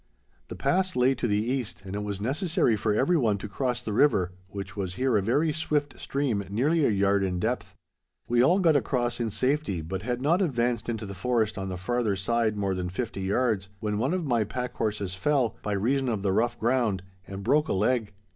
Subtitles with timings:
[0.47, 3.83] The pass lay to the east, and it was necessary for every one to cross
[3.83, 7.75] the river, which was here a very swift stream nearly a yard in depth.
[8.27, 11.77] We all got across in safety, but had not advanced into the forest on the
[11.77, 16.09] farther side more than fifty yards, when one of my pack horses fell, by reason
[16.09, 18.11] of the rough ground, and broke a leg.